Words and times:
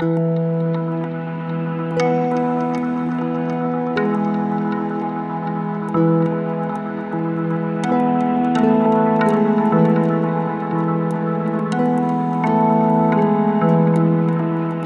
Hey 0.00 0.04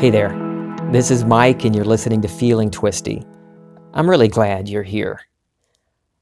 there, 0.08 0.32
this 0.90 1.10
is 1.10 1.24
Mike, 1.26 1.66
and 1.66 1.76
you're 1.76 1.84
listening 1.84 2.22
to 2.22 2.28
Feeling 2.28 2.70
Twisty. 2.70 3.22
I'm 3.92 4.08
really 4.08 4.28
glad 4.28 4.70
you're 4.70 4.82
here. 4.82 5.20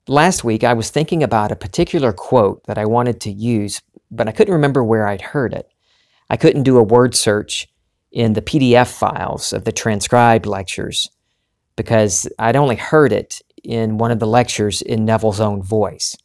Last 0.09 0.43
week, 0.43 0.65
I 0.65 0.73
was 0.73 0.91
thinking 0.91 1.23
about 1.23 1.53
a 1.53 1.57
particular 1.57 2.13
quote 2.13 2.65
that 2.65 2.77
I 2.77 2.87
wanted 2.87 3.21
to 3.21 3.31
use, 3.31 3.83
but 4.11 4.27
I 4.27 4.33
couldn't 4.33 4.55
remember 4.55 4.83
where 4.83 5.07
I'd 5.07 5.21
heard 5.21 5.55
it. 5.55 5.71
I 6.29 6.37
couldn't 6.37 6.65
do 6.65 6.77
a 6.77 6.83
word 6.83 7.15
search 7.15 7.69
in 8.13 8.33
the 8.33 8.43
PDF 8.43 8.89
files 8.89 9.53
of 9.53 9.65
the 9.65 9.73
transcribed 9.73 10.47
lectures 10.47 11.11
because 11.77 12.29
I'd 12.39 12.57
only 12.57 12.77
heard 12.77 13.13
it 13.13 13.41
in 13.63 13.99
one 13.99 14.11
of 14.11 14.19
the 14.19 14.27
lectures 14.27 14.83
in 14.83 15.05
Neville's 15.05 15.41
own 15.41 15.63
voice. 15.63 16.17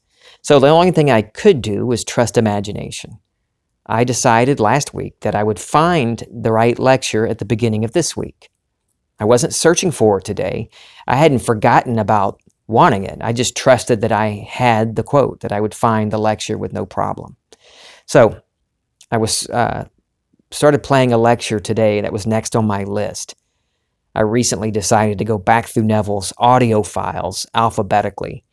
So 0.42 0.60
the 0.60 0.68
only 0.68 0.92
thing 0.92 1.10
I 1.10 1.22
could 1.22 1.62
do 1.62 1.86
was 1.86 2.04
trust 2.04 2.38
imagination. 2.38 3.20
I 3.86 4.04
decided 4.04 4.60
last 4.60 4.94
week 4.94 5.20
that 5.22 5.36
I 5.36 5.44
would 5.44 5.60
find 5.60 6.24
the 6.32 6.52
right 6.52 6.78
lecture 6.80 7.28
at 7.28 7.38
the 7.38 7.46
beginning 7.46 7.86
of 7.86 7.94
this 7.94 8.18
week. 8.18 8.50
I 9.20 9.26
wasn't 9.26 9.54
searching 9.54 9.92
for 9.92 10.18
it 10.18 10.26
today. 10.26 10.70
I 11.08 11.16
hadn't 11.16 11.40
forgotten 11.40 12.00
about 12.00 12.42
wanting 12.68 13.04
it. 13.04 13.20
I 13.22 13.32
just 13.32 13.56
trusted 13.56 14.02
that 14.02 14.12
I 14.12 14.46
had 14.50 14.96
the 14.96 15.04
quote, 15.04 15.42
that 15.42 15.52
I 15.52 15.62
would 15.62 15.74
find 15.74 16.12
the 16.12 16.18
lecture 16.18 16.58
with 16.58 16.74
no 16.74 16.86
problem. 16.86 17.38
So 18.08 18.42
I 19.12 19.18
was 19.18 19.48
uh, 19.50 19.86
started 20.56 20.84
playing 20.84 21.14
a 21.14 21.18
lecture 21.18 21.60
today 21.60 22.02
that 22.02 22.14
was 22.14 22.26
next 22.26 22.56
on 22.56 22.66
my 22.66 22.84
list. 22.84 23.36
I 24.16 24.22
recently 24.22 24.72
decided 24.72 25.18
to 25.18 25.26
go 25.26 25.38
back 25.38 25.68
through 25.68 25.84
Neville's 25.84 26.32
audio 26.38 26.84
files 26.84 27.46
alphabetically, 27.54 28.44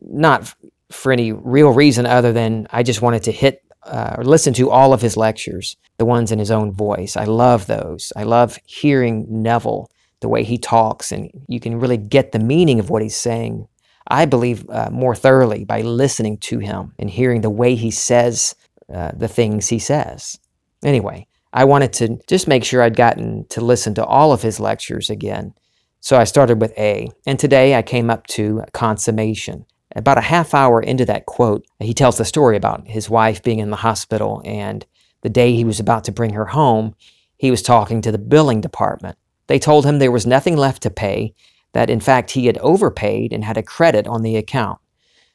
not 0.00 0.54
for 0.90 1.12
any 1.12 1.32
real 1.32 1.70
reason 1.70 2.06
other 2.06 2.32
than 2.32 2.66
I 2.70 2.82
just 2.82 3.02
wanted 3.02 3.24
to 3.24 3.32
hit 3.32 3.62
uh, 3.84 4.16
or 4.18 4.24
listen 4.24 4.52
to 4.54 4.70
all 4.70 4.92
of 4.92 5.02
his 5.02 5.16
lectures, 5.16 5.76
the 5.98 6.04
ones 6.04 6.30
in 6.30 6.38
his 6.38 6.50
own 6.50 6.72
voice. 6.72 7.16
I 7.16 7.24
love 7.24 7.66
those. 7.66 8.12
I 8.16 8.22
love 8.24 8.58
hearing 8.64 9.26
Neville, 9.28 9.90
the 10.20 10.28
way 10.28 10.44
he 10.44 10.58
talks, 10.58 11.12
and 11.12 11.30
you 11.48 11.60
can 11.60 11.78
really 11.78 11.96
get 11.96 12.32
the 12.32 12.38
meaning 12.38 12.80
of 12.80 12.90
what 12.90 13.02
he's 13.02 13.16
saying. 13.16 13.68
I 14.08 14.24
believe 14.24 14.68
uh, 14.70 14.90
more 14.90 15.14
thoroughly 15.14 15.64
by 15.64 15.82
listening 15.82 16.38
to 16.38 16.58
him 16.58 16.92
and 16.98 17.10
hearing 17.10 17.40
the 17.40 17.50
way 17.50 17.74
he 17.74 17.90
says 17.90 18.54
uh, 18.92 19.12
the 19.14 19.28
things 19.28 19.68
he 19.68 19.78
says. 19.78 20.38
Anyway, 20.82 21.27
I 21.52 21.64
wanted 21.64 21.92
to 21.94 22.18
just 22.26 22.48
make 22.48 22.64
sure 22.64 22.82
I'd 22.82 22.96
gotten 22.96 23.46
to 23.48 23.60
listen 23.60 23.94
to 23.94 24.04
all 24.04 24.32
of 24.32 24.42
his 24.42 24.60
lectures 24.60 25.10
again. 25.10 25.54
So 26.00 26.16
I 26.16 26.24
started 26.24 26.60
with 26.60 26.78
A, 26.78 27.08
and 27.26 27.38
today 27.38 27.74
I 27.74 27.82
came 27.82 28.10
up 28.10 28.26
to 28.28 28.62
consummation. 28.72 29.64
About 29.96 30.18
a 30.18 30.22
half 30.22 30.54
hour 30.54 30.80
into 30.80 31.04
that 31.06 31.26
quote, 31.26 31.66
he 31.80 31.94
tells 31.94 32.18
the 32.18 32.24
story 32.24 32.56
about 32.56 32.86
his 32.86 33.08
wife 33.08 33.42
being 33.42 33.58
in 33.58 33.70
the 33.70 33.76
hospital 33.76 34.42
and 34.44 34.86
the 35.22 35.28
day 35.28 35.54
he 35.54 35.64
was 35.64 35.80
about 35.80 36.04
to 36.04 36.12
bring 36.12 36.34
her 36.34 36.46
home, 36.46 36.94
he 37.36 37.50
was 37.50 37.62
talking 37.62 38.00
to 38.02 38.12
the 38.12 38.18
billing 38.18 38.60
department. 38.60 39.16
They 39.46 39.58
told 39.58 39.84
him 39.84 39.98
there 39.98 40.12
was 40.12 40.26
nothing 40.26 40.56
left 40.56 40.82
to 40.82 40.90
pay, 40.90 41.34
that 41.72 41.90
in 41.90 42.00
fact 42.00 42.32
he 42.32 42.46
had 42.46 42.58
overpaid 42.58 43.32
and 43.32 43.44
had 43.44 43.56
a 43.56 43.62
credit 43.62 44.06
on 44.06 44.22
the 44.22 44.36
account. 44.36 44.78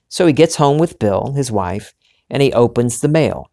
So 0.08 0.28
he 0.28 0.34
gets 0.34 0.56
home 0.56 0.78
with 0.78 1.00
Bill, 1.00 1.34
his 1.34 1.52
wife, 1.52 1.94
and 2.30 2.42
he 2.42 2.54
opens 2.54 3.02
the 3.02 3.08
mail. 3.08 3.50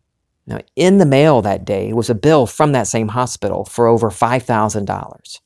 Now, 0.51 0.61
in 0.77 0.99
the 0.99 1.07
mail 1.07 1.41
that 1.41 1.65
day 1.65 1.95
was 1.95 2.11
a 2.11 2.15
bill 2.15 2.47
from 2.47 2.73
that 2.73 2.87
same 2.87 3.09
hospital 3.09 3.65
for 3.65 3.87
over 3.87 4.11
$5,000. 4.11 5.41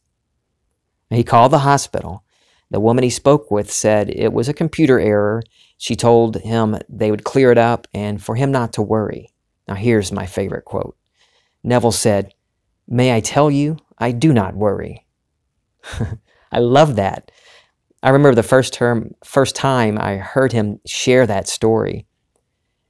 He 1.10 1.22
called 1.22 1.52
the 1.52 1.58
hospital 1.60 2.24
the 2.74 2.80
woman 2.80 3.04
he 3.04 3.10
spoke 3.10 3.52
with 3.52 3.70
said 3.70 4.10
it 4.10 4.32
was 4.32 4.48
a 4.48 4.52
computer 4.52 4.98
error. 4.98 5.44
She 5.78 5.94
told 5.94 6.38
him 6.38 6.76
they 6.88 7.12
would 7.12 7.22
clear 7.22 7.52
it 7.52 7.58
up 7.58 7.86
and 7.94 8.20
for 8.20 8.34
him 8.34 8.50
not 8.50 8.72
to 8.72 8.82
worry. 8.82 9.28
Now, 9.68 9.74
here's 9.74 10.10
my 10.10 10.26
favorite 10.26 10.64
quote 10.64 10.96
Neville 11.62 11.92
said, 11.92 12.34
May 12.88 13.14
I 13.14 13.20
tell 13.20 13.48
you, 13.48 13.76
I 13.96 14.10
do 14.10 14.32
not 14.32 14.56
worry. 14.56 15.06
I 16.52 16.58
love 16.58 16.96
that. 16.96 17.30
I 18.02 18.10
remember 18.10 18.34
the 18.34 18.42
first 18.42 18.74
term, 18.74 19.14
first 19.24 19.54
time 19.54 19.96
I 19.96 20.16
heard 20.16 20.50
him 20.50 20.80
share 20.84 21.28
that 21.28 21.46
story. 21.46 22.06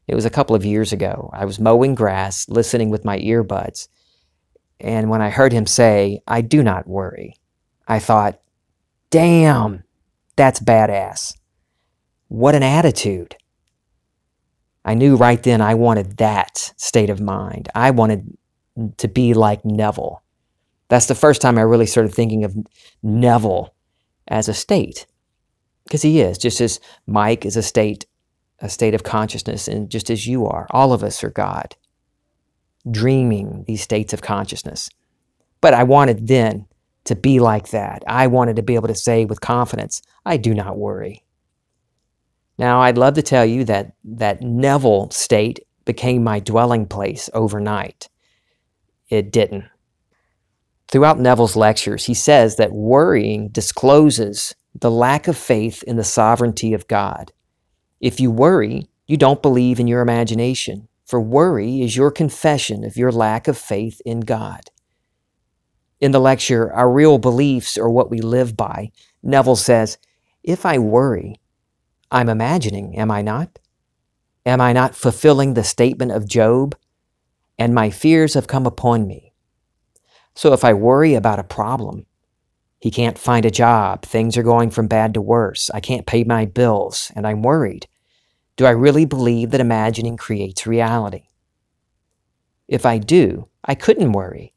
It 0.06 0.14
was 0.14 0.24
a 0.24 0.30
couple 0.30 0.54
of 0.54 0.64
years 0.64 0.92
ago. 0.92 1.30
I 1.32 1.44
was 1.44 1.58
mowing 1.58 1.94
grass, 1.94 2.48
listening 2.48 2.90
with 2.90 3.04
my 3.04 3.18
earbuds, 3.18 3.88
and 4.80 5.08
when 5.08 5.22
I 5.22 5.30
heard 5.30 5.52
him 5.52 5.66
say, 5.66 6.20
"I 6.26 6.40
do 6.40 6.62
not 6.62 6.86
worry," 6.86 7.34
I 7.88 7.98
thought, 7.98 8.40
Damn, 9.14 9.84
that's 10.34 10.58
badass. 10.58 11.36
What 12.26 12.56
an 12.56 12.64
attitude. 12.64 13.36
I 14.84 14.94
knew 14.94 15.14
right 15.14 15.40
then 15.40 15.60
I 15.60 15.74
wanted 15.74 16.16
that 16.16 16.72
state 16.76 17.10
of 17.10 17.20
mind. 17.20 17.68
I 17.76 17.92
wanted 17.92 18.36
to 18.96 19.06
be 19.06 19.32
like 19.32 19.64
Neville. 19.64 20.20
That's 20.88 21.06
the 21.06 21.14
first 21.14 21.40
time 21.40 21.58
I 21.58 21.60
really 21.60 21.86
started 21.86 22.12
thinking 22.12 22.42
of 22.42 22.56
Neville 23.04 23.72
as 24.26 24.48
a 24.48 24.52
state. 24.52 25.06
Because 25.84 26.02
he 26.02 26.20
is, 26.20 26.36
just 26.36 26.60
as 26.60 26.80
Mike 27.06 27.46
is 27.46 27.56
a 27.56 27.62
state, 27.62 28.06
a 28.64 28.68
state 28.70 28.94
of 28.94 29.02
consciousness, 29.02 29.68
and 29.68 29.90
just 29.90 30.08
as 30.08 30.26
you 30.26 30.46
are. 30.46 30.66
All 30.70 30.94
of 30.94 31.04
us 31.04 31.22
are 31.22 31.28
God, 31.28 31.76
dreaming 32.90 33.64
these 33.68 33.82
states 33.82 34.14
of 34.14 34.22
consciousness. 34.22 34.88
But 35.60 35.74
I 35.74 35.82
wanted 35.82 36.28
then 36.28 36.66
to 37.04 37.14
be 37.14 37.40
like 37.40 37.68
that. 37.68 38.02
I 38.06 38.26
wanted 38.26 38.56
to 38.56 38.62
be 38.62 38.74
able 38.74 38.88
to 38.88 38.94
say 38.94 39.26
with 39.26 39.42
confidence, 39.42 40.00
I 40.24 40.38
do 40.38 40.54
not 40.54 40.78
worry. 40.78 41.26
Now, 42.56 42.80
I'd 42.80 42.96
love 42.96 43.14
to 43.14 43.22
tell 43.22 43.44
you 43.44 43.64
that 43.64 43.92
that 44.02 44.40
Neville 44.40 45.10
state 45.10 45.60
became 45.84 46.24
my 46.24 46.40
dwelling 46.40 46.86
place 46.86 47.28
overnight. 47.34 48.08
It 49.10 49.30
didn't. 49.30 49.64
Throughout 50.88 51.20
Neville's 51.20 51.54
lectures, 51.56 52.06
he 52.06 52.14
says 52.14 52.56
that 52.56 52.72
worrying 52.72 53.48
discloses 53.48 54.54
the 54.74 54.90
lack 54.90 55.28
of 55.28 55.36
faith 55.36 55.82
in 55.82 55.96
the 55.96 56.04
sovereignty 56.04 56.72
of 56.72 56.88
God. 56.88 57.30
If 58.04 58.20
you 58.20 58.30
worry, 58.30 58.90
you 59.06 59.16
don't 59.16 59.40
believe 59.40 59.80
in 59.80 59.86
your 59.86 60.02
imagination, 60.02 60.88
for 61.06 61.22
worry 61.22 61.80
is 61.80 61.96
your 61.96 62.10
confession 62.10 62.84
of 62.84 62.98
your 62.98 63.10
lack 63.10 63.48
of 63.48 63.56
faith 63.56 64.02
in 64.04 64.20
God. 64.20 64.60
In 66.02 66.12
the 66.12 66.20
lecture, 66.20 66.70
Our 66.70 66.92
Real 66.92 67.16
Beliefs 67.16 67.78
Are 67.78 67.88
What 67.88 68.10
We 68.10 68.20
Live 68.20 68.58
By, 68.58 68.90
Neville 69.22 69.56
says, 69.56 69.96
If 70.42 70.66
I 70.66 70.76
worry, 70.76 71.40
I'm 72.10 72.28
imagining, 72.28 72.94
am 72.98 73.10
I 73.10 73.22
not? 73.22 73.58
Am 74.44 74.60
I 74.60 74.74
not 74.74 74.94
fulfilling 74.94 75.54
the 75.54 75.64
statement 75.64 76.12
of 76.12 76.28
Job? 76.28 76.76
And 77.58 77.74
my 77.74 77.88
fears 77.88 78.34
have 78.34 78.46
come 78.46 78.66
upon 78.66 79.06
me. 79.06 79.32
So 80.34 80.52
if 80.52 80.62
I 80.62 80.74
worry 80.74 81.14
about 81.14 81.38
a 81.38 81.42
problem, 81.42 82.04
he 82.80 82.90
can't 82.90 83.16
find 83.16 83.46
a 83.46 83.50
job, 83.50 84.02
things 84.02 84.36
are 84.36 84.42
going 84.42 84.68
from 84.68 84.88
bad 84.88 85.14
to 85.14 85.22
worse, 85.22 85.70
I 85.72 85.80
can't 85.80 86.06
pay 86.06 86.22
my 86.22 86.44
bills, 86.44 87.10
and 87.16 87.26
I'm 87.26 87.40
worried. 87.40 87.88
Do 88.56 88.66
I 88.66 88.70
really 88.70 89.04
believe 89.04 89.50
that 89.50 89.60
imagining 89.60 90.16
creates 90.16 90.66
reality? 90.66 91.24
If 92.68 92.86
I 92.86 92.98
do, 92.98 93.48
I 93.64 93.74
couldn't 93.74 94.12
worry, 94.12 94.54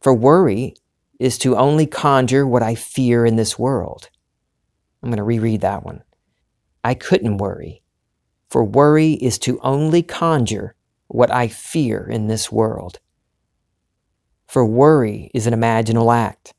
for 0.00 0.14
worry 0.14 0.74
is 1.20 1.36
to 1.38 1.56
only 1.56 1.86
conjure 1.86 2.46
what 2.46 2.62
I 2.62 2.74
fear 2.74 3.26
in 3.26 3.36
this 3.36 3.58
world. 3.58 4.08
I'm 5.02 5.10
going 5.10 5.18
to 5.18 5.24
reread 5.24 5.60
that 5.60 5.84
one. 5.84 6.02
I 6.82 6.94
couldn't 6.94 7.36
worry, 7.36 7.82
for 8.48 8.64
worry 8.64 9.12
is 9.12 9.38
to 9.40 9.60
only 9.60 10.02
conjure 10.02 10.74
what 11.08 11.30
I 11.30 11.48
fear 11.48 12.08
in 12.08 12.28
this 12.28 12.50
world. 12.50 12.98
For 14.46 14.64
worry 14.64 15.30
is 15.34 15.46
an 15.46 15.54
imaginal 15.54 16.14
act. 16.14 16.54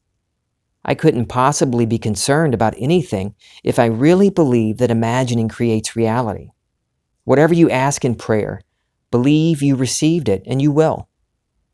I 0.83 0.93
couldn't 0.93 1.25
possibly 1.25 1.87
be 1.87 1.97
concerned 1.97 2.53
about 2.53 2.75
anything 2.77 3.33
if 3.63 3.79
I 3.79 3.85
really 3.85 4.29
believe 4.29 4.77
that 4.77 4.91
imagining 4.91 5.49
creates 5.49 5.95
reality. 5.95 6.51
Whatever 7.25 7.53
you 7.53 7.69
ask 7.69 8.05
in 8.05 8.15
prayer, 8.15 8.61
believe 9.11 9.61
you 9.61 9.75
received 9.75 10.29
it 10.29 10.43
and 10.45 10.61
you 10.61 10.71
will. 10.71 11.09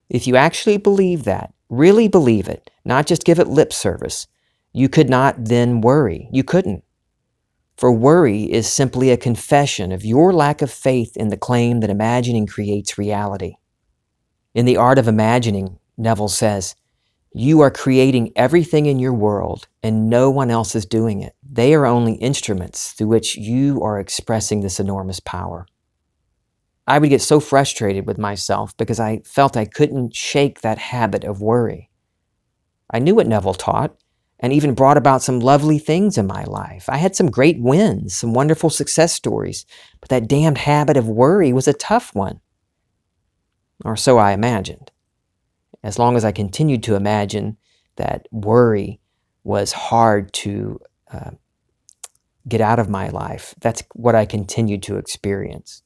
If 0.09 0.25
you 0.27 0.35
actually 0.35 0.77
believe 0.77 1.23
that, 1.25 1.53
really 1.69 2.07
believe 2.07 2.47
it, 2.47 2.71
not 2.83 3.05
just 3.05 3.23
give 3.23 3.39
it 3.39 3.47
lip 3.47 3.71
service, 3.71 4.27
you 4.73 4.89
could 4.89 5.09
not 5.09 5.35
then 5.45 5.81
worry. 5.81 6.27
You 6.31 6.43
couldn't. 6.43 6.83
For 7.77 7.91
worry 7.91 8.43
is 8.43 8.71
simply 8.71 9.09
a 9.09 9.17
confession 9.17 9.91
of 9.91 10.05
your 10.05 10.33
lack 10.33 10.61
of 10.61 10.71
faith 10.71 11.17
in 11.17 11.29
the 11.29 11.37
claim 11.37 11.79
that 11.79 11.89
imagining 11.89 12.45
creates 12.45 12.97
reality. 12.97 13.55
In 14.53 14.65
The 14.65 14.77
Art 14.77 14.99
of 14.99 15.07
Imagining, 15.07 15.79
Neville 15.97 16.27
says, 16.27 16.75
You 17.33 17.61
are 17.61 17.71
creating 17.71 18.33
everything 18.35 18.87
in 18.87 18.99
your 18.99 19.13
world, 19.13 19.67
and 19.81 20.09
no 20.09 20.29
one 20.29 20.51
else 20.51 20.75
is 20.75 20.85
doing 20.85 21.21
it. 21.21 21.33
They 21.41 21.73
are 21.73 21.85
only 21.85 22.13
instruments 22.15 22.91
through 22.91 23.07
which 23.07 23.37
you 23.37 23.81
are 23.83 23.99
expressing 23.99 24.59
this 24.59 24.81
enormous 24.81 25.21
power. 25.21 25.65
I 26.85 26.99
would 26.99 27.09
get 27.09 27.21
so 27.21 27.39
frustrated 27.39 28.05
with 28.05 28.17
myself 28.17 28.75
because 28.75 28.99
I 28.99 29.21
felt 29.23 29.55
I 29.55 29.63
couldn't 29.63 30.13
shake 30.13 30.59
that 30.59 30.77
habit 30.77 31.23
of 31.23 31.41
worry. 31.41 31.89
I 32.89 32.99
knew 32.99 33.15
what 33.15 33.27
Neville 33.27 33.53
taught 33.53 33.95
and 34.41 34.51
even 34.51 34.73
brought 34.73 34.97
about 34.97 35.21
some 35.21 35.39
lovely 35.39 35.79
things 35.79 36.17
in 36.17 36.27
my 36.27 36.43
life. 36.43 36.89
I 36.89 36.97
had 36.97 37.15
some 37.15 37.31
great 37.31 37.61
wins, 37.61 38.13
some 38.13 38.33
wonderful 38.33 38.69
success 38.69 39.13
stories, 39.13 39.65
but 40.01 40.09
that 40.09 40.27
damned 40.27 40.57
habit 40.57 40.97
of 40.97 41.07
worry 41.07 41.53
was 41.53 41.67
a 41.67 41.73
tough 41.73 42.13
one. 42.13 42.41
Or 43.85 43.95
so 43.95 44.17
I 44.17 44.33
imagined. 44.33 44.90
As 45.83 45.97
long 45.97 46.15
as 46.15 46.25
I 46.25 46.31
continued 46.31 46.83
to 46.83 46.95
imagine 46.95 47.57
that 47.95 48.27
worry 48.31 48.99
was 49.43 49.71
hard 49.71 50.31
to 50.33 50.79
uh, 51.11 51.31
get 52.47 52.61
out 52.61 52.79
of 52.79 52.89
my 52.89 53.09
life, 53.09 53.55
that's 53.59 53.83
what 53.93 54.15
I 54.15 54.25
continued 54.25 54.83
to 54.83 54.97
experience. 54.97 55.83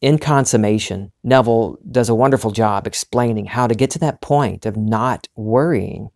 In 0.00 0.18
consummation, 0.18 1.12
Neville 1.22 1.78
does 1.88 2.08
a 2.08 2.14
wonderful 2.14 2.50
job 2.50 2.86
explaining 2.86 3.46
how 3.46 3.68
to 3.68 3.74
get 3.74 3.90
to 3.92 3.98
that 4.00 4.20
point 4.20 4.66
of 4.66 4.76
not 4.76 5.28
worrying 5.36 6.10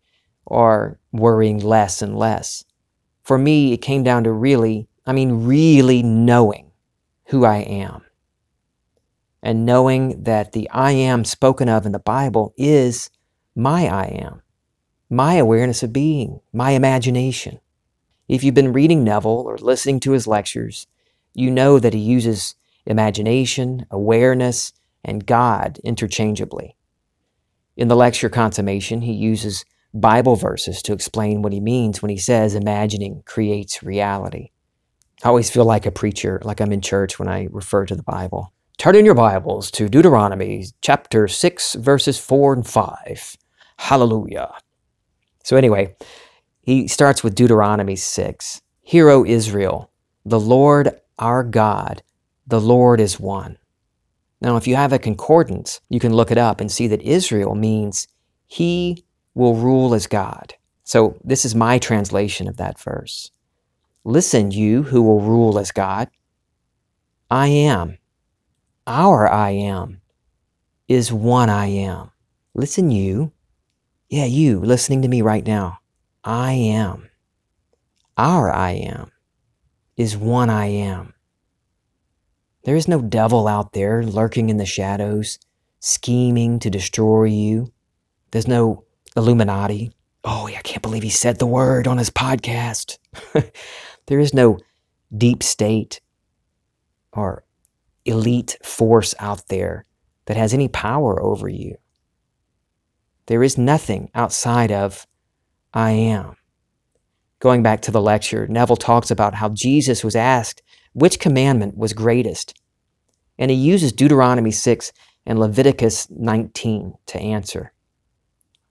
or 0.45 0.99
worrying 1.13 1.61
less 1.61 2.03
and 2.03 2.19
less. 2.19 2.65
For 3.23 3.39
me, 3.39 3.73
it 3.73 3.79
came 3.79 4.03
down 4.03 4.25
to 4.25 4.33
really, 4.33 4.89
I 5.07 5.13
mean, 5.13 5.47
really 5.47 6.03
knowing 6.03 6.73
who 7.27 7.45
I 7.45 7.59
am. 7.59 8.03
And 9.43 9.67
knowing 9.67 10.23
that 10.25 10.53
the 10.53 10.69
I 10.71 10.93
am 10.93 11.25
spoken 11.25 11.69
of 11.69 11.87
in 11.87 11.93
the 11.93 11.99
Bible 11.99 12.55
is 12.57 13.11
my 13.55 13.87
I 13.87 14.05
am, 14.23 14.43
my 15.09 15.35
awareness 15.35 15.83
of 15.83 15.93
being, 15.93 16.41
my 16.53 16.71
imagination. 16.71 17.61
If 18.29 18.43
you've 18.43 18.55
been 18.55 18.73
reading 18.73 19.05
Neville 19.05 19.45
or 19.47 19.57
listening 19.59 20.01
to 20.01 20.13
his 20.13 20.27
lectures, 20.27 20.87
you 21.33 21.51
know 21.51 21.79
that 21.79 21.95
he 21.95 22.01
uses 22.01 22.55
imagination, 22.87 23.87
awareness, 23.91 24.73
and 25.05 25.27
God 25.27 25.79
interchangeably. 25.85 26.77
In 27.77 27.89
the 27.89 27.97
lecture 27.97 28.29
Consummation, 28.29 29.03
he 29.03 29.13
uses 29.13 29.65
Bible 29.95 30.37
verses 30.37 30.83
to 30.83 30.93
explain 30.93 31.43
what 31.43 31.53
he 31.53 31.61
means 31.61 32.03
when 32.03 32.11
he 32.11 32.19
says 32.19 32.55
imagining 32.55 33.23
creates 33.25 33.83
reality. 33.83 34.51
I 35.23 35.29
always 35.29 35.51
feel 35.51 35.65
like 35.65 35.87
a 35.87 35.91
preacher, 35.91 36.41
like 36.45 36.61
I'm 36.61 36.73
in 36.73 36.81
church 36.81 37.19
when 37.19 37.29
I 37.29 37.49
refer 37.51 37.87
to 37.87 37.95
the 37.95 38.03
Bible. 38.03 38.53
Turn 38.79 38.95
in 38.95 39.05
your 39.05 39.15
Bibles 39.15 39.71
to 39.73 39.89
Deuteronomy 39.89 40.67
chapter 40.83 41.29
6, 41.29 41.75
verses 41.75 42.19
4 42.19 42.53
and 42.53 42.67
5. 42.67 43.37
Hallelujah. 43.79 44.53
So, 45.45 45.57
anyway, 45.57 45.97
he 46.61 46.87
starts 46.87 47.25
with 47.25 47.35
Deuteronomy 47.35 47.97
6. 47.97 48.61
Hear, 48.83 49.09
O 49.09 49.25
Israel, 49.25 49.91
the 50.25 50.41
Lord 50.41 51.01
our 51.19 51.43
God 51.43 52.03
the 52.47 52.61
Lord 52.61 53.01
is 53.01 53.19
one. 53.19 53.59
Now, 54.41 54.57
if 54.57 54.69
you 54.69 54.77
have 54.77 54.93
a 54.93 54.99
concordance, 54.99 55.81
you 55.89 55.99
can 55.99 56.15
look 56.15 56.31
it 56.31 56.39
up 56.39 56.61
and 56.61 56.71
see 56.71 56.87
that 56.89 57.03
Israel 57.03 57.55
means 57.55 58.07
He 58.47 59.05
will 59.35 59.57
rule 59.57 59.95
as 59.95 60.07
God. 60.07 60.55
So, 60.85 61.19
this 61.25 61.45
is 61.45 61.55
my 61.55 61.79
translation 61.79 62.47
of 62.47 62.59
that 62.59 62.79
verse. 62.79 63.33
Listen, 64.05 64.53
you 64.53 64.85
who 64.85 65.03
will 65.03 65.21
rule 65.21 65.59
as 65.59 65.73
God. 65.73 66.09
I 67.29 67.49
am. 67.49 67.99
Our 68.87 69.29
I 69.29 69.51
am 69.51 70.01
is 70.87 71.13
one 71.13 71.51
I 71.51 71.67
am. 71.67 72.11
Listen, 72.55 72.91
you. 72.91 73.33
Yeah, 74.09 74.27
you 74.27 74.61
listening 74.61 75.03
to 75.03 75.09
me 75.09 75.23
right 75.23 75.45
now. 75.45 75.79
I 76.23 76.53
am. 76.53 77.11
Our 78.17 78.53
I 78.53 78.73
am 78.73 79.11
is 79.97 80.17
one 80.17 80.51
I 80.51 80.67
am. 80.67 81.15
There 82.65 82.77
is 82.77 82.87
no 82.87 83.01
devil 83.01 83.49
out 83.49 83.73
there 83.73 84.03
lurking 84.03 84.51
in 84.51 84.57
the 84.57 84.67
shadows, 84.67 85.39
scheming 85.81 86.59
to 86.61 86.71
destroy 86.71 87.25
you. 87.25 87.73
There's 88.31 88.49
no 88.49 88.85
Illuminati. 89.17 89.93
Oh, 90.25 90.47
yeah, 90.47 90.59
I 90.59 90.63
can't 90.63 90.83
believe 90.83 91.03
he 91.03 91.11
said 91.11 91.39
the 91.39 91.47
word 91.47 91.87
on 91.87 91.99
his 91.99 92.11
podcast. 92.11 92.99
there 94.07 94.21
is 94.21 94.35
no 94.35 94.59
deep 95.17 95.43
state 95.43 96.01
or 97.13 97.45
elite 98.07 98.57
force 98.63 99.15
out 99.19 99.49
there 99.49 99.85
that 100.27 100.37
has 100.37 100.55
any 100.55 100.69
power 100.69 101.23
over 101.23 101.49
you. 101.49 101.77
There 103.27 103.43
is 103.43 103.59
nothing 103.59 104.11
outside 104.15 104.71
of 104.71 105.07
I 105.75 105.91
am. 105.91 106.37
Going 107.41 107.63
back 107.63 107.83
to 107.83 107.91
the 107.91 108.01
lecture, 108.01 108.47
Neville 108.47 108.77
talks 108.77 109.11
about 109.11 109.35
how 109.35 109.51
Jesus 109.51 110.03
was 110.03 110.17
asked 110.17 110.63
which 110.97 111.21
commandment 111.21 111.77
was 111.77 111.93
greatest? 111.93 112.59
And 113.39 113.51
he 113.51 113.57
uses 113.57 113.93
Deuteronomy 113.93 114.51
6 114.51 114.93
and 115.27 115.39
Leviticus 115.39 116.09
19 116.09 116.95
to 117.05 117.21
answer. 117.21 117.75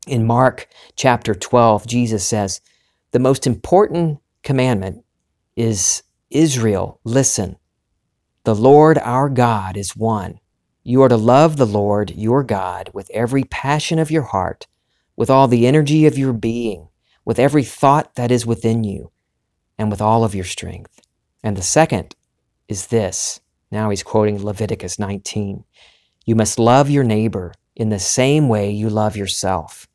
In 0.08 0.26
Mark 0.26 0.68
chapter 0.96 1.36
12, 1.36 1.86
Jesus 1.86 2.28
says, 2.28 2.62
The 3.12 3.20
most 3.20 3.46
important 3.46 4.22
commandment 4.42 5.06
is 5.56 6.02
Israel, 6.32 7.00
listen. 7.04 7.58
The 8.46 8.54
Lord 8.54 9.00
our 9.00 9.28
God 9.28 9.76
is 9.76 9.98
one. 9.98 10.40
You 10.84 11.02
are 11.02 11.10
to 11.10 11.18
love 11.18 11.58
the 11.58 11.66
Lord 11.66 12.12
your 12.12 12.44
God 12.44 12.92
with 12.94 13.10
every 13.10 13.44
passion 13.44 13.98
of 13.98 14.12
your 14.12 14.22
heart, 14.22 14.68
with 15.16 15.32
all 15.32 15.48
the 15.48 15.66
energy 15.66 16.06
of 16.06 16.16
your 16.16 16.32
being, 16.32 16.90
with 17.26 17.40
every 17.40 17.64
thought 17.64 18.14
that 18.14 18.30
is 18.30 18.46
within 18.46 18.84
you, 18.84 19.10
and 19.80 19.90
with 19.90 20.00
all 20.00 20.24
of 20.24 20.36
your 20.36 20.44
strength. 20.46 21.02
And 21.42 21.58
the 21.58 21.64
second 21.64 22.16
is 22.68 22.86
this. 22.86 23.40
Now 23.72 23.90
he's 23.90 24.04
quoting 24.04 24.46
Leviticus 24.46 25.00
19. 25.00 25.64
You 26.28 26.36
must 26.36 26.60
love 26.60 26.88
your 26.88 27.04
neighbor 27.04 27.52
in 27.76 27.90
the 27.90 27.98
same 27.98 28.48
way 28.48 28.70
you 28.70 28.92
love 28.92 29.18
yourself. 29.18 29.88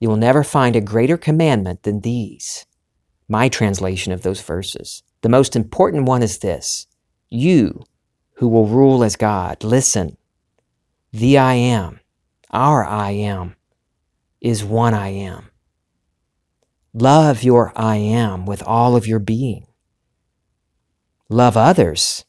You 0.00 0.08
will 0.08 0.16
never 0.16 0.42
find 0.42 0.74
a 0.74 0.80
greater 0.80 1.18
commandment 1.18 1.82
than 1.82 2.00
these. 2.00 2.64
My 3.28 3.50
translation 3.50 4.14
of 4.14 4.22
those 4.22 4.40
verses. 4.40 5.02
The 5.20 5.28
most 5.28 5.54
important 5.54 6.06
one 6.06 6.22
is 6.22 6.38
this 6.38 6.87
You, 7.30 7.84
who 8.34 8.48
will 8.48 8.66
rule 8.66 9.04
as 9.04 9.16
God, 9.16 9.62
listen. 9.62 10.16
The 11.12 11.38
I 11.38 11.54
am, 11.54 12.00
our 12.50 12.84
I 12.84 13.10
am, 13.10 13.56
is 14.40 14.64
one 14.64 14.94
I 14.94 15.08
am. 15.08 15.50
Love 16.94 17.42
your 17.42 17.72
I 17.76 17.96
am 17.96 18.46
with 18.46 18.62
all 18.62 18.96
of 18.96 19.06
your 19.06 19.18
being. 19.18 19.66
Love 21.28 21.56
others 21.56 22.24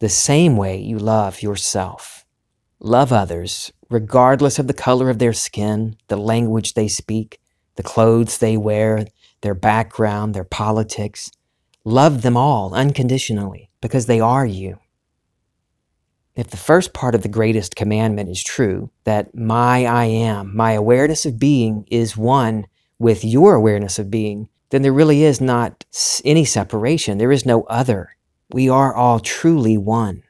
the 0.00 0.08
same 0.08 0.56
way 0.56 0.78
you 0.78 0.98
love 0.98 1.40
yourself. 1.40 2.26
Love 2.80 3.12
others 3.12 3.72
regardless 3.88 4.58
of 4.58 4.66
the 4.66 4.74
color 4.74 5.08
of 5.08 5.18
their 5.18 5.32
skin, 5.32 5.96
the 6.08 6.16
language 6.16 6.74
they 6.74 6.88
speak, 6.88 7.38
the 7.76 7.82
clothes 7.82 8.38
they 8.38 8.56
wear, 8.56 9.06
their 9.40 9.54
background, 9.54 10.34
their 10.34 10.44
politics. 10.44 11.30
Love 11.84 12.22
them 12.22 12.36
all 12.36 12.74
unconditionally 12.74 13.70
because 13.84 14.06
they 14.06 14.18
are 14.18 14.46
you. 14.46 14.78
If 16.34 16.48
the 16.48 16.56
first 16.56 16.94
part 16.94 17.14
of 17.14 17.22
the 17.22 17.28
greatest 17.28 17.76
commandment 17.76 18.30
is 18.30 18.42
true, 18.42 18.90
that 19.04 19.36
my 19.36 19.84
I 19.84 20.06
am, 20.06 20.56
my 20.56 20.72
awareness 20.72 21.26
of 21.26 21.38
being 21.38 21.86
is 21.90 22.16
one 22.16 22.66
with 22.98 23.24
your 23.24 23.54
awareness 23.54 23.98
of 23.98 24.10
being, 24.10 24.48
then 24.70 24.80
there 24.80 24.92
really 24.92 25.22
is 25.22 25.38
not 25.38 25.84
any 26.24 26.46
separation. 26.46 27.18
There 27.18 27.30
is 27.30 27.44
no 27.44 27.64
other 27.64 28.14
we 28.54 28.68
are 28.68 28.94
all 28.94 29.20
truly 29.20 29.76
one. 29.76 30.22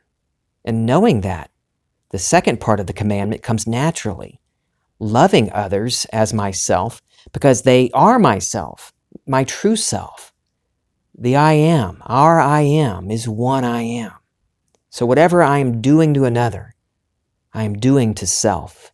And 0.65 0.87
knowing 0.87 1.21
that, 1.21 1.51
the 2.11 2.19
second 2.19 2.61
part 2.61 2.81
of 2.81 2.87
the 2.87 2.93
commandment 2.93 3.43
comes 3.43 3.67
naturally 3.67 4.41
loving 4.99 5.53
others 5.53 6.07
as 6.13 6.33
myself 6.33 7.03
because 7.33 7.63
they 7.63 7.91
are 7.93 8.19
myself, 8.19 8.93
my 9.27 9.45
true 9.45 9.77
self. 9.77 10.34
The 11.17 11.37
I 11.37 11.53
am, 11.53 12.03
our 12.07 12.41
I 12.41 12.63
am, 12.63 13.09
is 13.09 13.29
one 13.29 13.63
I 13.63 13.83
am. 13.83 14.13
So 14.91 15.07
whatever 15.07 15.45
I 15.45 15.59
am 15.59 15.81
doing 15.81 16.13
to 16.15 16.25
another, 16.25 16.75
I 17.53 17.63
am 17.63 17.75
doing 17.75 18.15
to 18.15 18.27
self. 18.27 18.93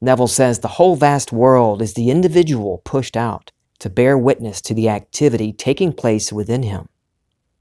Neville 0.00 0.26
says 0.26 0.58
the 0.58 0.68
whole 0.68 0.96
vast 0.96 1.30
world 1.30 1.80
is 1.80 1.94
the 1.94 2.10
individual 2.10 2.82
pushed 2.84 3.16
out 3.16 3.52
to 3.78 3.88
bear 3.88 4.18
witness 4.18 4.60
to 4.62 4.74
the 4.74 4.88
activity 4.88 5.52
taking 5.52 5.92
place 5.92 6.32
within 6.32 6.64
him. 6.64 6.88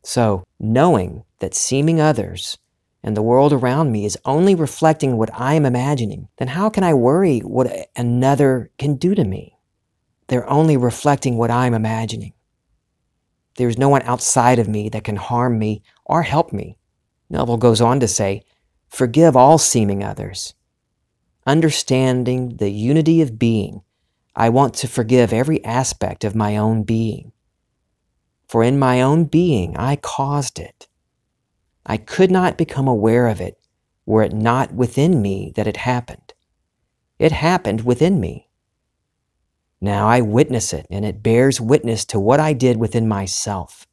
So, 0.04 0.44
knowing 0.60 1.24
that 1.40 1.54
seeming 1.54 2.02
others 2.02 2.58
and 3.04 3.16
the 3.16 3.22
world 3.22 3.54
around 3.54 3.92
me 3.92 4.06
is 4.06 4.18
only 4.26 4.56
reflecting 4.56 5.18
what 5.18 5.30
I 5.34 5.54
am 5.54 5.66
imagining, 5.66 6.30
then 6.38 6.48
how 6.48 6.70
can 6.70 6.84
I 6.84 6.96
worry 6.96 7.40
what 7.40 7.90
another 7.96 8.72
can 8.80 8.96
do 8.96 9.14
to 9.14 9.24
me? 9.24 9.58
They're 10.28 10.50
only 10.50 10.78
reflecting 10.78 11.38
what 11.38 11.52
I'm 11.52 11.76
imagining. 11.76 12.34
There's 13.56 13.78
no 13.78 13.90
one 13.90 14.02
outside 14.04 14.60
of 14.60 14.68
me 14.68 14.90
that 14.90 15.04
can 15.04 15.16
harm 15.16 15.60
me 15.60 15.84
or 16.06 16.24
help 16.24 16.52
me. 16.52 16.78
Neville 17.30 17.58
goes 17.58 17.82
on 17.82 18.00
to 18.00 18.08
say, 18.08 18.44
Forgive 18.90 19.36
all 19.36 19.58
seeming 19.58 20.04
others. 20.04 20.54
Understanding 21.46 22.58
the 22.58 22.70
unity 22.70 23.22
of 23.22 23.40
being, 23.40 23.82
I 24.36 24.50
want 24.50 24.74
to 24.76 24.88
forgive 24.88 25.34
every 25.34 25.64
aspect 25.64 26.24
of 26.24 26.36
my 26.36 26.58
own 26.58 26.84
being 26.84 27.34
for 28.54 28.64
in 28.64 28.78
my 28.78 29.02
own 29.02 29.26
being 29.26 29.76
I 29.78 29.96
caused 29.96 30.60
it. 30.60 30.88
I 31.88 31.98
could 31.98 32.30
not 32.30 32.56
become 32.56 32.88
aware 32.88 33.26
of 33.26 33.42
it 33.42 33.60
were 34.06 34.22
it 34.22 34.32
not 34.32 34.72
within 34.72 35.24
me 35.24 35.52
that 35.56 35.66
it 35.66 35.78
happened. 35.78 36.36
It 37.18 37.32
happened 37.32 37.82
within 37.82 38.20
me. 38.20 38.43
Now 39.84 40.08
I 40.08 40.22
witness 40.22 40.72
it, 40.72 40.88
and 40.90 41.04
it 41.04 41.22
bears 41.22 41.60
witness 41.60 42.06
to 42.06 42.18
what 42.18 42.40
I 42.40 42.54
did 42.54 42.78
within 42.78 43.06
myself. 43.06 43.86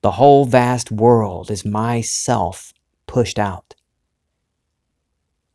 The 0.00 0.12
whole 0.12 0.44
vast 0.44 0.92
world 0.92 1.50
is 1.50 1.64
myself 1.64 2.72
pushed 3.08 3.36
out. 3.36 3.74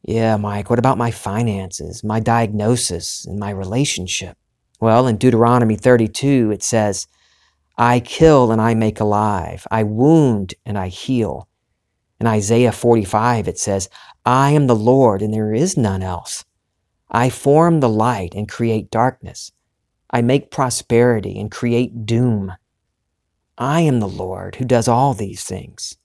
Yeah, 0.03 0.35
Mike, 0.35 0.69
what 0.69 0.79
about 0.79 0.97
my 0.97 1.11
finances, 1.11 2.03
my 2.03 2.19
diagnosis, 2.19 3.23
and 3.25 3.39
my 3.39 3.51
relationship? 3.51 4.35
Well, 4.81 5.07
in 5.07 5.15
Deuteronomy 5.15 5.77
32, 5.77 6.51
it 6.51 6.61
says, 6.61 7.07
I 7.77 8.01
kill 8.01 8.51
and 8.51 8.59
I 8.59 8.73
make 8.73 8.99
alive. 8.99 9.65
I 9.71 9.83
wound 9.83 10.55
and 10.65 10.77
I 10.77 10.89
heal. 10.89 11.47
In 12.19 12.27
Isaiah 12.27 12.73
45, 12.73 13.47
it 13.47 13.57
says, 13.57 13.87
I 14.25 14.51
am 14.51 14.67
the 14.67 14.75
Lord 14.75 15.21
and 15.21 15.33
there 15.33 15.53
is 15.53 15.77
none 15.77 16.03
else. 16.03 16.43
I 17.09 17.29
form 17.29 17.79
the 17.79 17.89
light 17.89 18.33
and 18.35 18.49
create 18.49 18.91
darkness. 18.91 19.51
I 20.11 20.21
make 20.21 20.51
prosperity 20.51 21.39
and 21.39 21.51
create 21.51 22.05
doom. 22.05 22.53
I 23.57 23.81
am 23.81 23.99
the 23.99 24.07
Lord 24.07 24.55
who 24.55 24.65
does 24.65 24.87
all 24.87 25.13
these 25.13 25.43
things. 25.43 25.97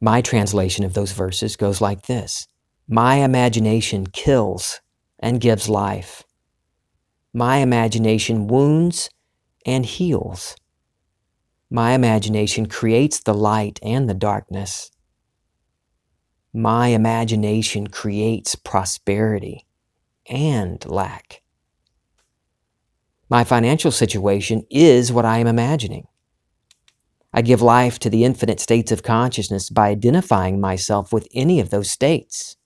My 0.00 0.20
translation 0.20 0.84
of 0.84 0.94
those 0.94 1.12
verses 1.12 1.56
goes 1.56 1.80
like 1.80 2.02
this 2.02 2.46
My 2.86 3.16
imagination 3.16 4.06
kills 4.06 4.80
and 5.18 5.40
gives 5.40 5.68
life. 5.68 6.24
My 7.32 7.56
imagination 7.58 8.46
wounds 8.46 9.10
and 9.64 9.86
heals. 9.86 10.56
My 11.70 11.92
imagination 11.92 12.66
creates 12.66 13.20
the 13.20 13.34
light 13.34 13.80
and 13.82 14.08
the 14.08 14.14
darkness. 14.14 14.90
My 16.52 16.88
imagination 16.88 17.88
creates 17.88 18.54
prosperity 18.54 19.66
and 20.28 20.84
lack. 20.86 21.42
My 23.28 23.44
financial 23.44 23.90
situation 23.90 24.64
is 24.70 25.12
what 25.12 25.24
I 25.24 25.38
am 25.38 25.46
imagining. 25.46 26.06
I 27.32 27.42
give 27.42 27.62
life 27.62 27.98
to 28.00 28.10
the 28.10 28.24
infinite 28.24 28.60
states 28.60 28.92
of 28.92 29.02
consciousness 29.02 29.70
by 29.70 29.88
identifying 29.88 30.60
myself 30.60 31.12
with 31.12 31.26
any 31.34 31.58
of 31.58 31.70
those 31.70 31.90
states. 31.90 32.56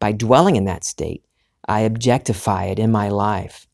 By 0.00 0.12
dwelling 0.12 0.56
in 0.56 0.64
that 0.64 0.82
state, 0.82 1.24
I 1.68 1.80
objectify 1.80 2.64
it 2.64 2.80
in 2.80 2.90
my 2.90 3.08
life. 3.08 3.68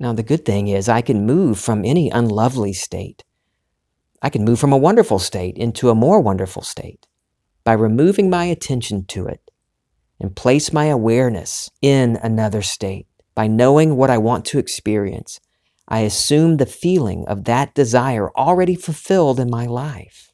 Now, 0.00 0.12
the 0.12 0.22
good 0.22 0.44
thing 0.44 0.68
is, 0.68 0.88
I 0.88 1.02
can 1.02 1.26
move 1.26 1.58
from 1.58 1.84
any 1.84 2.08
unlovely 2.08 2.72
state. 2.72 3.24
I 4.22 4.30
can 4.30 4.44
move 4.44 4.58
from 4.58 4.72
a 4.72 4.78
wonderful 4.78 5.18
state 5.18 5.56
into 5.56 5.90
a 5.90 5.94
more 5.94 6.20
wonderful 6.20 6.62
state 6.62 7.06
by 7.64 7.72
removing 7.72 8.30
my 8.30 8.44
attention 8.44 9.04
to 9.06 9.26
it 9.26 9.47
and 10.20 10.34
place 10.34 10.72
my 10.72 10.86
awareness 10.86 11.70
in 11.80 12.18
another 12.22 12.62
state. 12.62 13.06
By 13.34 13.46
knowing 13.46 13.96
what 13.96 14.10
I 14.10 14.18
want 14.18 14.44
to 14.46 14.58
experience, 14.58 15.40
I 15.86 16.00
assume 16.00 16.56
the 16.56 16.66
feeling 16.66 17.24
of 17.28 17.44
that 17.44 17.74
desire 17.74 18.30
already 18.32 18.74
fulfilled 18.74 19.38
in 19.40 19.48
my 19.48 19.66
life. 19.66 20.32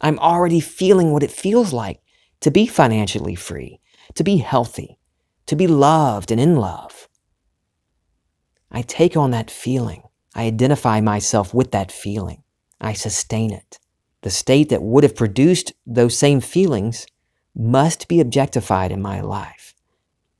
I'm 0.00 0.18
already 0.18 0.60
feeling 0.60 1.12
what 1.12 1.22
it 1.22 1.30
feels 1.30 1.72
like 1.72 2.00
to 2.40 2.50
be 2.50 2.66
financially 2.66 3.34
free, 3.34 3.80
to 4.14 4.24
be 4.24 4.38
healthy, 4.38 4.98
to 5.46 5.56
be 5.56 5.66
loved 5.66 6.30
and 6.30 6.40
in 6.40 6.56
love. 6.56 7.08
I 8.70 8.82
take 8.82 9.16
on 9.16 9.30
that 9.30 9.50
feeling. 9.50 10.02
I 10.34 10.44
identify 10.44 11.00
myself 11.00 11.54
with 11.54 11.70
that 11.70 11.92
feeling. 11.92 12.42
I 12.80 12.92
sustain 12.92 13.52
it. 13.52 13.78
The 14.22 14.30
state 14.30 14.68
that 14.70 14.82
would 14.82 15.04
have 15.04 15.14
produced 15.14 15.72
those 15.86 16.18
same 16.18 16.40
feelings 16.40 17.06
must 17.54 18.08
be 18.08 18.20
objectified 18.20 18.92
in 18.92 19.00
my 19.00 19.20
life. 19.20 19.74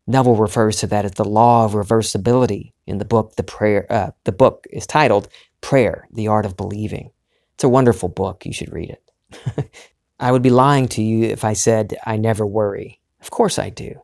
Neville 0.06 0.36
refers 0.36 0.78
to 0.78 0.86
that 0.88 1.04
as 1.04 1.12
the 1.12 1.24
law 1.24 1.64
of 1.64 1.72
reversibility 1.72 2.72
in 2.86 2.98
the 2.98 3.04
book. 3.04 3.36
The 3.36 3.42
prayer, 3.42 3.86
uh, 3.90 4.10
the 4.24 4.32
book 4.32 4.66
is 4.70 4.86
titled 4.86 5.28
"Prayer: 5.60 6.06
The 6.12 6.28
Art 6.28 6.44
of 6.44 6.56
Believing." 6.56 7.10
It's 7.54 7.64
a 7.64 7.68
wonderful 7.68 8.08
book. 8.08 8.44
You 8.44 8.52
should 8.52 8.72
read 8.72 8.90
it. 8.90 9.70
I 10.20 10.32
would 10.32 10.42
be 10.42 10.50
lying 10.50 10.88
to 10.88 11.02
you 11.02 11.24
if 11.26 11.44
I 11.44 11.54
said 11.54 11.96
I 12.04 12.16
never 12.16 12.44
worry. 12.46 13.00
Of 13.20 13.30
course 13.30 13.58
I 13.58 13.70
do, 13.70 14.02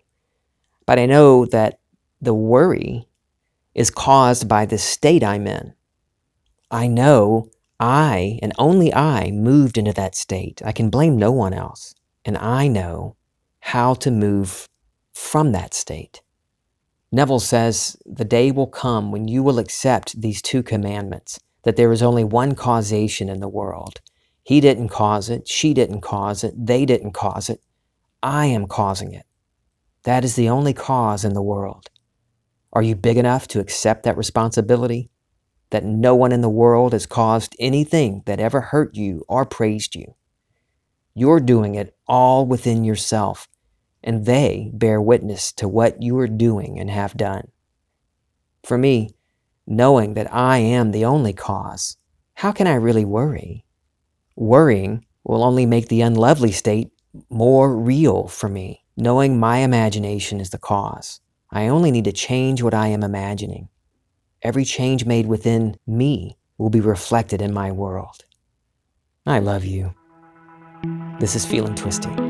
but 0.86 0.98
I 0.98 1.06
know 1.06 1.44
that 1.46 1.80
the 2.22 2.34
worry 2.34 3.06
is 3.74 3.90
caused 3.90 4.48
by 4.48 4.66
the 4.66 4.78
state 4.78 5.22
I'm 5.22 5.46
in. 5.46 5.74
I 6.70 6.86
know 6.86 7.50
I 7.78 8.38
and 8.42 8.52
only 8.58 8.94
I 8.94 9.30
moved 9.30 9.76
into 9.76 9.92
that 9.94 10.14
state. 10.14 10.62
I 10.64 10.72
can 10.72 10.90
blame 10.90 11.16
no 11.16 11.32
one 11.32 11.52
else. 11.52 11.94
And 12.24 12.36
I 12.36 12.68
know 12.68 13.16
how 13.60 13.94
to 13.94 14.10
move 14.10 14.68
from 15.14 15.52
that 15.52 15.74
state. 15.74 16.22
Neville 17.12 17.40
says, 17.40 17.96
The 18.06 18.24
day 18.24 18.50
will 18.50 18.66
come 18.66 19.10
when 19.10 19.28
you 19.28 19.42
will 19.42 19.58
accept 19.58 20.20
these 20.20 20.40
two 20.40 20.62
commandments 20.62 21.40
that 21.64 21.76
there 21.76 21.92
is 21.92 22.02
only 22.02 22.24
one 22.24 22.54
causation 22.54 23.28
in 23.28 23.40
the 23.40 23.48
world. 23.48 24.00
He 24.42 24.60
didn't 24.60 24.88
cause 24.88 25.28
it, 25.28 25.46
she 25.48 25.74
didn't 25.74 26.00
cause 26.00 26.42
it, 26.44 26.54
they 26.56 26.84
didn't 26.86 27.12
cause 27.12 27.50
it. 27.50 27.60
I 28.22 28.46
am 28.46 28.66
causing 28.66 29.12
it. 29.12 29.26
That 30.04 30.24
is 30.24 30.36
the 30.36 30.48
only 30.48 30.72
cause 30.72 31.24
in 31.24 31.34
the 31.34 31.42
world. 31.42 31.90
Are 32.72 32.82
you 32.82 32.94
big 32.94 33.16
enough 33.16 33.48
to 33.48 33.60
accept 33.60 34.04
that 34.04 34.16
responsibility? 34.16 35.10
That 35.70 35.84
no 35.84 36.14
one 36.14 36.32
in 36.32 36.40
the 36.40 36.48
world 36.48 36.92
has 36.92 37.06
caused 37.06 37.54
anything 37.58 38.22
that 38.26 38.40
ever 38.40 38.60
hurt 38.60 38.94
you 38.94 39.24
or 39.28 39.44
praised 39.44 39.94
you. 39.94 40.14
You're 41.14 41.40
doing 41.40 41.74
it 41.74 41.96
all 42.06 42.46
within 42.46 42.84
yourself, 42.84 43.48
and 44.02 44.24
they 44.24 44.70
bear 44.72 45.00
witness 45.00 45.52
to 45.52 45.68
what 45.68 46.02
you 46.02 46.18
are 46.18 46.28
doing 46.28 46.78
and 46.78 46.90
have 46.90 47.16
done. 47.16 47.48
For 48.62 48.78
me, 48.78 49.10
knowing 49.66 50.14
that 50.14 50.32
I 50.32 50.58
am 50.58 50.90
the 50.90 51.04
only 51.04 51.32
cause, 51.32 51.96
how 52.34 52.52
can 52.52 52.66
I 52.66 52.74
really 52.74 53.04
worry? 53.04 53.64
Worrying 54.36 55.04
will 55.24 55.44
only 55.44 55.66
make 55.66 55.88
the 55.88 56.00
unlovely 56.00 56.52
state 56.52 56.90
more 57.28 57.76
real 57.76 58.28
for 58.28 58.48
me, 58.48 58.84
knowing 58.96 59.38
my 59.38 59.58
imagination 59.58 60.40
is 60.40 60.50
the 60.50 60.58
cause. 60.58 61.20
I 61.50 61.66
only 61.68 61.90
need 61.90 62.04
to 62.04 62.12
change 62.12 62.62
what 62.62 62.74
I 62.74 62.88
am 62.88 63.02
imagining. 63.02 63.68
Every 64.42 64.64
change 64.64 65.04
made 65.04 65.26
within 65.26 65.76
me 65.86 66.38
will 66.56 66.70
be 66.70 66.80
reflected 66.80 67.42
in 67.42 67.52
my 67.52 67.72
world. 67.72 68.24
I 69.26 69.40
love 69.40 69.64
you. 69.64 69.94
This 71.20 71.36
is 71.36 71.44
Feeling 71.44 71.74
Twisty. 71.74 72.29